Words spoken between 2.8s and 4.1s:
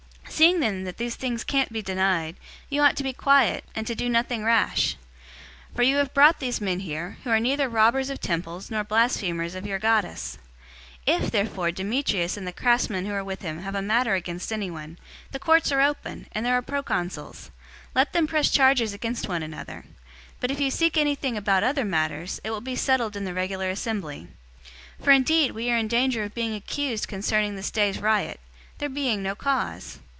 ought to be quiet, and to do